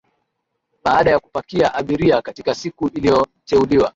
baada 0.85 1.11
ya 1.11 1.19
kupakia 1.19 1.73
abiria 1.73 2.21
katika 2.21 2.55
siku 2.55 2.87
iliyoteuliwa 2.87 3.89